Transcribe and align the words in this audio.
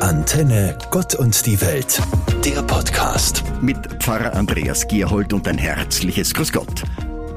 Antenne 0.00 0.76
Gott 0.90 1.14
und 1.14 1.46
die 1.46 1.60
Welt, 1.60 2.02
der 2.44 2.62
Podcast. 2.62 3.44
Mit 3.62 3.78
Pfarrer 4.02 4.34
Andreas 4.34 4.86
Gerhold 4.86 5.32
und 5.32 5.48
ein 5.48 5.56
herzliches 5.58 6.34
Grüß 6.34 6.52
Gott. 6.52 6.82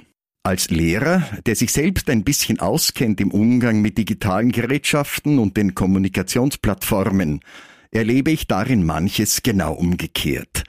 Als 0.47 0.71
Lehrer, 0.71 1.29
der 1.45 1.57
sich 1.57 1.73
selbst 1.73 2.09
ein 2.09 2.23
bisschen 2.23 2.61
auskennt 2.61 3.21
im 3.21 3.33
Umgang 3.33 3.83
mit 3.83 3.99
digitalen 3.99 4.53
Gerätschaften 4.53 5.41
und 5.41 5.57
den 5.57 5.75
Kommunikationsplattformen, 5.75 7.41
erlebe 7.91 8.31
ich 8.31 8.47
darin 8.47 8.87
manches 8.87 9.43
genau 9.43 9.73
umgekehrt. 9.73 10.63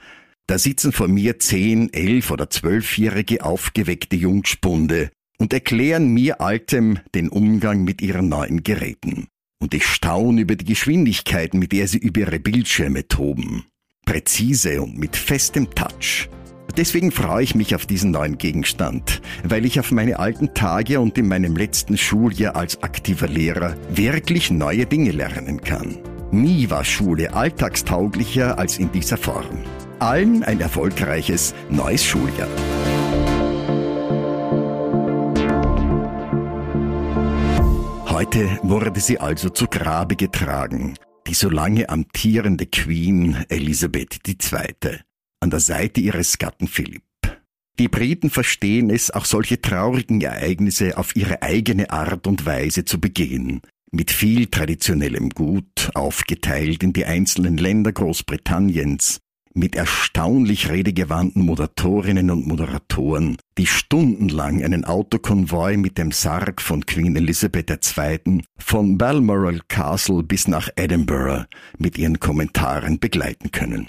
Da 0.48 0.58
sitzen 0.58 0.90
vor 0.90 1.06
mir 1.06 1.38
zehn, 1.38 1.92
elf 1.92 2.32
oder 2.32 2.50
zwölfjährige 2.50 3.44
aufgeweckte 3.44 4.16
Jungspunde 4.16 5.10
und 5.38 5.52
erklären 5.52 6.08
mir 6.08 6.40
Altem 6.40 6.98
den 7.14 7.28
Umgang 7.28 7.84
mit 7.84 8.02
ihren 8.02 8.28
neuen 8.28 8.64
Geräten. 8.64 9.28
Und 9.60 9.74
ich 9.74 9.86
staune 9.86 10.40
über 10.40 10.56
die 10.56 10.64
Geschwindigkeit, 10.64 11.54
mit 11.54 11.70
der 11.70 11.86
sie 11.86 11.98
über 11.98 12.22
ihre 12.22 12.40
Bildschirme 12.40 13.06
toben. 13.06 13.66
Präzise 14.04 14.82
und 14.82 14.98
mit 14.98 15.14
festem 15.14 15.72
Touch. 15.72 16.28
Deswegen 16.76 17.10
freue 17.10 17.42
ich 17.42 17.54
mich 17.54 17.74
auf 17.74 17.86
diesen 17.86 18.10
neuen 18.12 18.38
Gegenstand, 18.38 19.20
weil 19.42 19.64
ich 19.64 19.80
auf 19.80 19.90
meine 19.90 20.18
alten 20.18 20.54
Tage 20.54 21.00
und 21.00 21.18
in 21.18 21.26
meinem 21.26 21.56
letzten 21.56 21.96
Schuljahr 21.96 22.56
als 22.56 22.82
aktiver 22.82 23.26
Lehrer 23.26 23.74
wirklich 23.90 24.50
neue 24.50 24.86
Dinge 24.86 25.10
lernen 25.10 25.60
kann. 25.60 25.98
Nie 26.30 26.68
war 26.70 26.84
Schule 26.84 27.32
alltagstauglicher 27.32 28.58
als 28.58 28.78
in 28.78 28.92
dieser 28.92 29.16
Form. 29.16 29.64
Allen 29.98 30.44
ein 30.44 30.60
erfolgreiches 30.60 31.54
neues 31.70 32.04
Schuljahr. 32.04 32.48
Heute 38.06 38.58
wurde 38.62 39.00
sie 39.00 39.18
also 39.18 39.48
zu 39.48 39.66
Grabe 39.66 40.16
getragen, 40.16 40.94
die 41.26 41.34
so 41.34 41.48
lange 41.48 41.88
amtierende 41.88 42.66
Queen 42.66 43.44
Elisabeth 43.48 44.20
II 44.28 44.98
an 45.40 45.50
der 45.50 45.60
Seite 45.60 46.00
ihres 46.00 46.38
Gatten 46.38 46.68
Philipp. 46.68 47.02
Die 47.78 47.88
Briten 47.88 48.28
verstehen 48.28 48.90
es, 48.90 49.10
auch 49.10 49.24
solche 49.24 49.60
traurigen 49.60 50.20
Ereignisse 50.20 50.98
auf 50.98 51.14
ihre 51.14 51.42
eigene 51.42 51.90
Art 51.90 52.26
und 52.26 52.44
Weise 52.44 52.84
zu 52.84 53.00
begehen, 53.00 53.60
mit 53.92 54.10
viel 54.10 54.46
traditionellem 54.46 55.30
Gut, 55.30 55.90
aufgeteilt 55.94 56.82
in 56.82 56.92
die 56.92 57.04
einzelnen 57.04 57.56
Länder 57.56 57.92
Großbritanniens, 57.92 59.20
mit 59.54 59.76
erstaunlich 59.76 60.70
redegewandten 60.70 61.44
Moderatorinnen 61.44 62.30
und 62.30 62.46
Moderatoren, 62.46 63.36
die 63.58 63.66
stundenlang 63.66 64.62
einen 64.62 64.84
Autokonvoi 64.84 65.76
mit 65.76 65.98
dem 65.98 66.12
Sarg 66.12 66.60
von 66.60 66.84
Queen 66.84 67.16
Elizabeth 67.16 67.70
II. 67.70 68.42
von 68.58 68.98
Balmoral 68.98 69.60
Castle 69.68 70.22
bis 70.22 70.48
nach 70.48 70.68
Edinburgh 70.76 71.46
mit 71.78 71.96
ihren 71.96 72.20
Kommentaren 72.20 72.98
begleiten 72.98 73.50
können. 73.50 73.88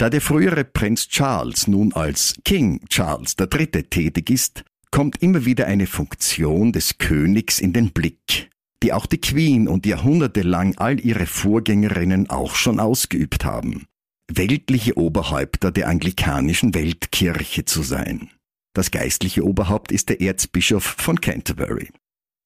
Da 0.00 0.08
der 0.08 0.22
frühere 0.22 0.64
Prinz 0.64 1.08
Charles 1.08 1.66
nun 1.66 1.92
als 1.92 2.34
King 2.46 2.80
Charles 2.88 3.36
III. 3.38 3.66
tätig 3.82 4.30
ist, 4.30 4.64
kommt 4.90 5.22
immer 5.22 5.44
wieder 5.44 5.66
eine 5.66 5.86
Funktion 5.86 6.72
des 6.72 6.96
Königs 6.96 7.58
in 7.58 7.74
den 7.74 7.90
Blick, 7.90 8.48
die 8.82 8.94
auch 8.94 9.04
die 9.04 9.20
Queen 9.20 9.68
und 9.68 9.84
jahrhundertelang 9.84 10.78
all 10.78 10.98
ihre 10.98 11.26
Vorgängerinnen 11.26 12.30
auch 12.30 12.54
schon 12.54 12.80
ausgeübt 12.80 13.44
haben. 13.44 13.84
Weltliche 14.32 14.96
Oberhäupter 14.96 15.70
der 15.70 15.88
anglikanischen 15.88 16.72
Weltkirche 16.72 17.66
zu 17.66 17.82
sein. 17.82 18.30
Das 18.72 18.90
geistliche 18.90 19.44
Oberhaupt 19.44 19.92
ist 19.92 20.08
der 20.08 20.22
Erzbischof 20.22 20.82
von 20.96 21.20
Canterbury. 21.20 21.90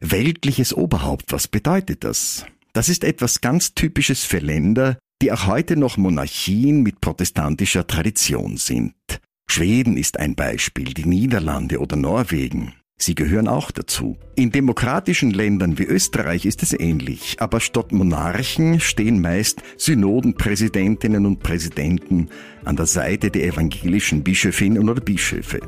Weltliches 0.01 0.75
Oberhaupt, 0.75 1.31
was 1.31 1.47
bedeutet 1.47 2.03
das? 2.03 2.47
Das 2.73 2.89
ist 2.89 3.05
etwas 3.05 3.41
ganz 3.41 3.75
Typisches 3.75 4.25
für 4.25 4.39
Länder, 4.39 4.99
die 5.23 5.33
auch 5.33 5.47
heute 5.47 5.77
noch 5.77 5.97
Monarchien 5.97 6.83
mit 6.83 7.01
protestantischer 7.01 7.87
Tradition 7.87 8.57
sind. 8.57 8.95
Schweden 9.47 9.97
ist 9.97 10.19
ein 10.19 10.35
Beispiel, 10.35 10.95
die 10.95 11.07
Niederlande 11.07 11.79
oder 11.79 11.97
Norwegen. 11.97 12.75
Sie 12.97 13.15
gehören 13.15 13.49
auch 13.49 13.71
dazu. 13.71 14.17
In 14.37 14.53
demokratischen 14.53 15.31
Ländern 15.31 15.79
wie 15.79 15.85
Österreich 15.85 16.47
ist 16.47 16.63
es 16.63 16.73
ähnlich, 16.73 17.37
aber 17.41 17.61
statt 17.61 17.93
Monarchen 17.93 18.81
stehen 18.81 19.21
meist 19.21 19.63
Synodenpräsidentinnen 19.77 21.27
und 21.27 21.41
Präsidenten 21.41 22.29
an 22.65 22.77
der 22.77 22.87
Seite 22.87 23.31
der 23.31 23.45
evangelischen 23.45 24.23
Bischöfinnen 24.23 24.89
oder 24.89 25.01
Bischöfe. 25.01 25.61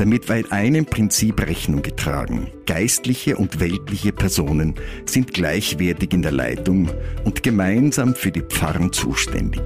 Damit 0.00 0.30
wird 0.30 0.50
einem 0.50 0.86
Prinzip 0.86 1.46
Rechnung 1.46 1.82
getragen. 1.82 2.50
Geistliche 2.64 3.36
und 3.36 3.60
weltliche 3.60 4.12
Personen 4.12 4.74
sind 5.04 5.34
gleichwertig 5.34 6.14
in 6.14 6.22
der 6.22 6.32
Leitung 6.32 6.88
und 7.24 7.42
gemeinsam 7.42 8.14
für 8.14 8.32
die 8.32 8.40
Pfarren 8.40 8.94
zuständig. 8.94 9.60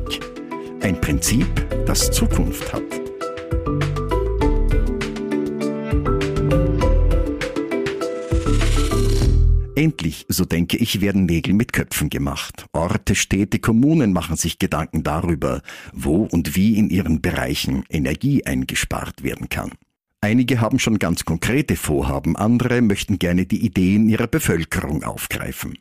Ein 0.81 1.01
Prinzip, 1.01 1.47
das 1.87 2.11
Zukunft 2.11 2.73
hat. 2.73 2.83
Endlich, 9.77 10.27
so 10.29 10.45
denke 10.45 10.79
ich, 10.79 11.01
werden 11.01 11.27
Nägel 11.27 11.55
mit 11.55 11.73
Köpfen 11.73 12.11
gemacht. 12.11 12.67
Orte, 12.73 13.15
Städte, 13.15 13.61
Kommunen 13.61 14.13
machen 14.13 14.35
sich 14.35 14.59
Gedanken 14.59 15.05
darüber, 15.05 15.63
wo 15.93 16.25
und 16.25 16.57
wie 16.57 16.77
in 16.77 16.91
ihren 16.91 17.21
Bereichen 17.21 17.85
Energie 17.89 18.45
eingespart 18.45 19.23
werden 19.23 19.49
kann. 19.49 19.71
Einige 20.25 20.63
haben 20.63 20.79
schon 20.79 20.99
ganz 20.99 21.27
konkrete 21.27 21.77
Vorhaben, 21.77 22.35
andere 22.35 22.81
möchten 22.81 23.19
gerne 23.19 23.45
die 23.45 23.63
Ideen 23.63 24.09
ihrer 24.09 24.27
Bevölkerung 24.27 25.03
aufgreifen. 25.03 25.77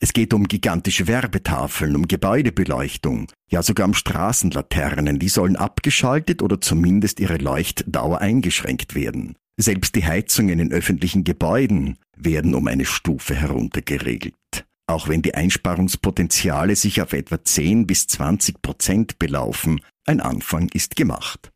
Es 0.00 0.12
geht 0.12 0.34
um 0.34 0.48
gigantische 0.48 1.06
Werbetafeln, 1.06 1.94
um 1.94 2.08
Gebäudebeleuchtung, 2.08 3.28
ja 3.48 3.62
sogar 3.62 3.86
um 3.86 3.94
Straßenlaternen, 3.94 5.20
die 5.20 5.28
sollen 5.28 5.54
abgeschaltet 5.54 6.42
oder 6.42 6.60
zumindest 6.60 7.20
ihre 7.20 7.36
Leuchtdauer 7.36 8.20
eingeschränkt 8.20 8.96
werden. 8.96 9.36
Selbst 9.56 9.94
die 9.94 10.04
Heizungen 10.04 10.58
in 10.58 10.72
öffentlichen 10.72 11.22
Gebäuden 11.22 11.96
werden 12.16 12.56
um 12.56 12.66
eine 12.66 12.86
Stufe 12.86 13.36
heruntergeregelt. 13.36 14.34
Auch 14.88 15.06
wenn 15.06 15.22
die 15.22 15.36
Einsparungspotenziale 15.36 16.74
sich 16.74 17.02
auf 17.02 17.12
etwa 17.12 17.44
10 17.44 17.86
bis 17.86 18.08
20 18.08 18.62
Prozent 18.62 19.20
belaufen, 19.20 19.80
ein 20.06 20.20
Anfang 20.20 20.70
ist 20.70 20.96
gemacht. 20.96 21.52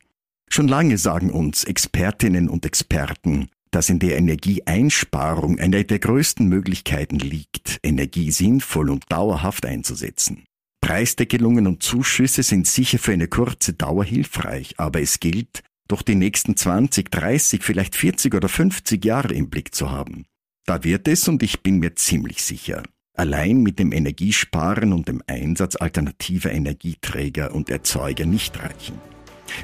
Schon 0.52 0.66
lange 0.66 0.98
sagen 0.98 1.30
uns 1.30 1.62
Expertinnen 1.62 2.48
und 2.48 2.66
Experten, 2.66 3.48
dass 3.70 3.88
in 3.88 4.00
der 4.00 4.18
Energieeinsparung 4.18 5.60
eine 5.60 5.84
der 5.84 6.00
größten 6.00 6.48
Möglichkeiten 6.48 7.20
liegt, 7.20 7.78
Energie 7.84 8.32
sinnvoll 8.32 8.90
und 8.90 9.04
dauerhaft 9.10 9.64
einzusetzen. 9.64 10.44
Preisdeckelungen 10.80 11.68
und 11.68 11.84
Zuschüsse 11.84 12.42
sind 12.42 12.66
sicher 12.66 12.98
für 12.98 13.12
eine 13.12 13.28
kurze 13.28 13.74
Dauer 13.74 14.04
hilfreich, 14.04 14.74
aber 14.78 15.00
es 15.00 15.20
gilt, 15.20 15.62
doch 15.86 16.02
die 16.02 16.16
nächsten 16.16 16.56
20, 16.56 17.12
30, 17.12 17.62
vielleicht 17.62 17.94
40 17.94 18.34
oder 18.34 18.48
50 18.48 19.04
Jahre 19.04 19.34
im 19.34 19.50
Blick 19.50 19.72
zu 19.72 19.92
haben. 19.92 20.24
Da 20.66 20.82
wird 20.82 21.06
es, 21.06 21.28
und 21.28 21.44
ich 21.44 21.62
bin 21.62 21.78
mir 21.78 21.94
ziemlich 21.94 22.42
sicher, 22.42 22.82
allein 23.16 23.62
mit 23.62 23.78
dem 23.78 23.92
Energiesparen 23.92 24.92
und 24.92 25.06
dem 25.06 25.22
Einsatz 25.28 25.76
alternativer 25.76 26.50
Energieträger 26.50 27.54
und 27.54 27.70
Erzeuger 27.70 28.26
nicht 28.26 28.58
reichen. 28.58 28.98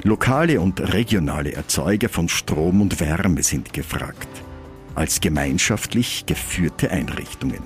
Lokale 0.03 0.61
und 0.61 0.93
regionale 0.93 1.53
Erzeuger 1.53 2.09
von 2.09 2.29
Strom 2.29 2.81
und 2.81 2.99
Wärme 2.99 3.43
sind 3.43 3.73
gefragt, 3.73 4.27
als 4.95 5.21
gemeinschaftlich 5.21 6.25
geführte 6.25 6.91
Einrichtungen. 6.91 7.61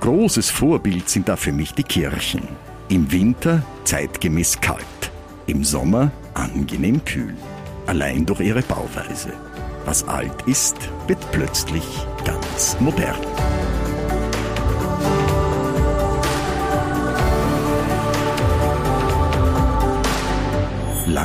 Großes 0.00 0.50
Vorbild 0.50 1.08
sind 1.08 1.28
da 1.28 1.36
für 1.36 1.52
mich 1.52 1.72
die 1.72 1.82
Kirchen. 1.82 2.48
Im 2.88 3.12
Winter 3.12 3.62
zeitgemäß 3.84 4.60
kalt, 4.60 5.12
im 5.46 5.62
Sommer 5.62 6.10
angenehm 6.34 7.04
kühl, 7.04 7.36
allein 7.86 8.24
durch 8.26 8.40
ihre 8.40 8.62
Bauweise. 8.62 9.32
Was 9.84 10.06
alt 10.08 10.42
ist, 10.46 10.76
wird 11.06 11.18
plötzlich 11.32 11.84
ganz 12.24 12.76
modern. 12.80 13.29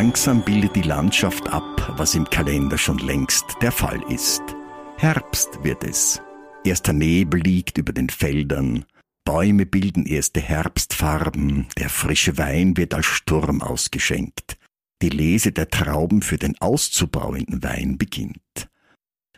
Langsam 0.06 0.46
bildet 0.46 0.76
die 0.76 0.84
Landschaft 0.84 1.50
ab 1.50 1.96
was 1.98 2.14
im 2.14 2.26
Kalender 2.26 2.78
schon 2.78 3.00
längst 3.00 3.44
der 3.64 3.72
Fall 3.72 4.00
ist. 4.12 4.44
Herbst 4.98 5.64
wird 5.64 5.84
es. 5.84 6.22
Erster 6.64 6.94
Nebel 6.94 7.42
liegt 7.42 7.80
über 7.80 7.92
den 7.92 8.10
Feldern, 8.10 8.86
Bäume 9.24 9.66
bilden 9.66 10.06
erste 10.06 10.42
Herbstfarben, 10.42 11.66
der 11.80 11.90
frische 11.90 12.38
Wein 12.38 12.78
wird 12.78 12.94
als 12.94 13.08
Sturm 13.08 13.64
ausgeschenkt, 13.64 14.60
die 15.02 15.10
Lese 15.10 15.52
der 15.52 15.70
Trauben 15.70 16.22
für 16.22 16.38
den 16.38 16.56
auszubauenden 16.62 17.64
Wein 17.64 17.98
beginnt. 17.98 18.70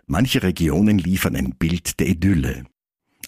Manche 0.05 0.43
Regionen 0.43 0.97
liefern 0.97 1.37
ein 1.37 1.51
Bild 1.51 1.97
der 2.01 2.07
Idylle. 2.07 2.65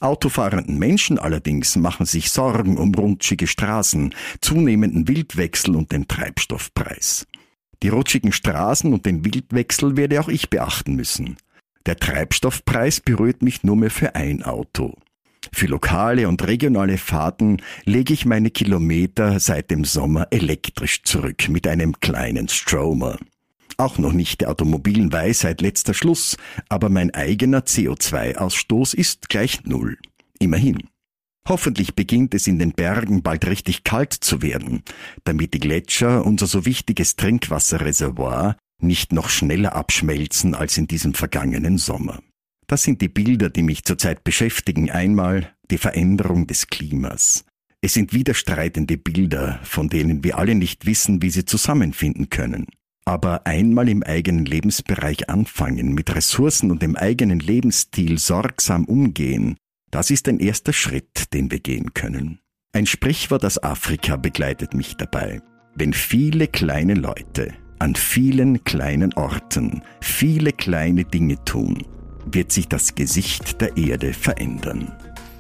Autofahrenden 0.02 0.80
Menschen 0.80 1.20
allerdings 1.20 1.76
machen 1.76 2.06
sich 2.06 2.32
Sorgen 2.32 2.78
um 2.78 2.94
rutschige 2.96 3.48
Straßen, 3.48 4.16
zunehmenden 4.42 5.08
Wildwechsel 5.08 5.76
und 5.76 5.92
den 5.92 6.08
Treibstoffpreis. 6.08 7.28
Die 7.84 7.90
rutschigen 7.90 8.32
Straßen 8.32 8.94
und 8.94 9.06
den 9.06 9.26
Wildwechsel 9.26 9.98
werde 9.98 10.22
auch 10.22 10.30
ich 10.30 10.50
beachten 10.50 10.96
müssen. 10.96 11.38
Der 11.86 11.98
Treibstoffpreis 11.98 13.00
berührt 13.00 13.42
mich 13.42 13.64
nur 13.64 13.76
mehr 13.76 13.92
für 13.92 14.16
ein 14.16 14.44
Auto. 14.44 14.96
Für 15.54 15.68
lokale 15.68 16.28
und 16.28 16.46
regionale 16.46 16.98
Fahrten 16.98 17.62
lege 17.86 18.14
ich 18.14 18.26
meine 18.26 18.52
Kilometer 18.52 19.40
seit 19.40 19.72
dem 19.72 19.86
Sommer 19.86 20.28
elektrisch 20.32 21.04
zurück 21.04 21.48
mit 21.50 21.68
einem 21.68 22.00
kleinen 22.00 22.50
Stromer. 22.50 23.18
Auch 23.80 23.98
noch 23.98 24.12
nicht 24.12 24.42
der 24.42 24.50
automobilen 24.50 25.14
Weisheit 25.14 25.62
letzter 25.62 25.94
Schluss, 25.94 26.36
aber 26.68 26.90
mein 26.90 27.14
eigener 27.14 27.62
CO2-Ausstoß 27.62 28.94
ist 28.94 29.30
gleich 29.30 29.64
Null. 29.64 29.98
Immerhin. 30.38 30.90
Hoffentlich 31.48 31.96
beginnt 31.96 32.34
es 32.34 32.46
in 32.46 32.60
den 32.60 32.74
Bergen 32.74 33.24
bald 33.24 33.48
richtig 33.48 33.86
kalt 33.86 34.12
zu 34.12 34.42
werden, 34.42 34.84
damit 35.24 35.54
die 35.54 35.62
Gletscher, 35.62 36.26
unser 36.26 36.46
so 36.46 36.66
wichtiges 36.66 37.16
Trinkwasserreservoir, 37.16 38.58
nicht 38.82 39.14
noch 39.14 39.30
schneller 39.30 39.74
abschmelzen 39.78 40.56
als 40.56 40.78
in 40.78 40.88
diesem 40.88 41.14
vergangenen 41.14 41.78
Sommer. 41.78 42.20
Das 42.68 42.84
sind 42.84 43.00
die 43.00 43.08
Bilder, 43.08 43.50
die 43.50 43.64
mich 43.64 43.86
zurzeit 43.86 44.26
beschäftigen. 44.26 44.92
Einmal 44.92 45.56
die 45.72 45.78
Veränderung 45.78 46.48
des 46.48 46.68
Klimas. 46.68 47.46
Es 47.80 47.94
sind 47.94 48.12
widerstreitende 48.12 48.98
Bilder, 48.98 49.62
von 49.64 49.88
denen 49.88 50.22
wir 50.26 50.38
alle 50.38 50.54
nicht 50.54 50.86
wissen, 50.86 51.22
wie 51.22 51.30
sie 51.30 51.46
zusammenfinden 51.46 52.30
können. 52.30 52.68
Aber 53.10 53.48
einmal 53.48 53.90
im 53.90 54.04
eigenen 54.04 54.46
Lebensbereich 54.46 55.32
anfangen, 55.32 55.96
mit 55.96 56.16
Ressourcen 56.16 56.70
und 56.70 56.84
dem 56.84 56.96
eigenen 56.96 57.40
Lebensstil 57.40 58.20
sorgsam 58.20 58.86
umgehen, 58.86 59.58
das 59.90 60.12
ist 60.12 60.28
ein 60.28 60.40
erster 60.40 60.74
Schritt, 60.74 61.34
den 61.34 61.50
wir 61.50 61.60
gehen 61.60 61.96
können. 61.96 62.38
Ein 62.72 62.86
Sprichwort 62.86 63.44
aus 63.46 63.64
Afrika 63.64 64.16
begleitet 64.16 64.76
mich 64.76 64.96
dabei. 64.96 65.42
Wenn 65.74 65.94
viele 65.94 66.46
kleine 66.48 66.94
Leute 66.94 67.52
an 67.80 67.96
vielen 67.96 68.64
kleinen 68.64 69.12
Orten 69.16 69.82
viele 70.02 70.52
kleine 70.52 71.04
Dinge 71.04 71.44
tun, 71.46 71.82
wird 72.32 72.52
sich 72.52 72.68
das 72.68 72.94
Gesicht 72.94 73.60
der 73.60 73.76
Erde 73.76 74.14
verändern. 74.14 74.94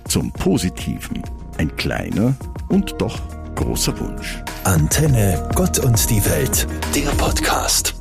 Zum 0.07 0.33
Positiven 0.33 1.21
ein 1.60 1.75
kleiner 1.75 2.36
und 2.69 2.95
doch 2.98 3.21
großer 3.54 4.00
Wunsch. 4.00 4.42
Antenne 4.63 5.50
Gott 5.56 5.79
und 5.79 6.09
die 6.09 6.23
Welt, 6.25 6.67
der 6.95 7.09
Podcast. 7.11 7.99